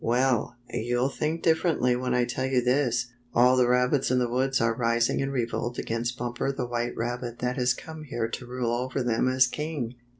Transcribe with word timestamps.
"Well, 0.03 0.55
you'll 0.73 1.09
think 1.11 1.43
differently 1.43 1.95
when 1.95 2.15
I 2.15 2.25
tell 2.25 2.47
you 2.47 2.59
this. 2.63 3.13
All 3.35 3.55
the 3.55 3.67
rabbits 3.69 4.09
in 4.09 4.17
the 4.17 4.27
woods 4.27 4.59
are 4.59 4.73
rising 4.73 5.19
in 5.19 5.29
revolt 5.29 5.77
against 5.77 6.17
Bumper 6.17 6.51
the 6.51 6.65
White 6.65 6.97
Rabbit 6.97 7.37
that 7.37 7.57
has 7.57 7.75
come 7.75 8.05
here 8.05 8.27
to 8.27 8.45
rule 8.47 8.73
over 8.73 9.03
them 9.03 9.27
as 9.27 9.45
king." 9.45 9.93